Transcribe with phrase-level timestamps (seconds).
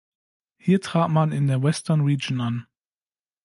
[0.57, 2.65] Hier trat man in der Western Region an.